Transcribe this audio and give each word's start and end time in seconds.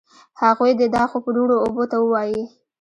هغوی 0.41 0.71
دي 0.79 0.87
دا 0.95 1.03
خوب 1.11 1.23
روڼو 1.35 1.55
اوبو 1.63 1.83
ته 1.91 1.97
ووایي 2.01 2.41